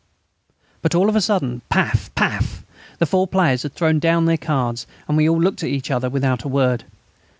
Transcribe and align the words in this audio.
But 0.81 0.95
all 0.95 1.09
of 1.09 1.15
a 1.15 1.21
sudden 1.21 1.61
paf! 1.69 2.09
paf! 2.15 2.63
The 2.97 3.05
four 3.05 3.27
players 3.27 3.61
had 3.61 3.75
thrown 3.75 3.99
down 3.99 4.25
their 4.25 4.35
cards, 4.35 4.87
and 5.07 5.15
we 5.15 5.29
all 5.29 5.39
looked 5.39 5.61
at 5.61 5.69
each 5.69 5.91
other 5.91 6.09
without 6.09 6.41
a 6.43 6.47
word. 6.47 6.85